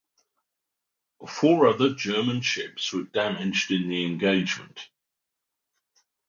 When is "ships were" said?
2.41-3.03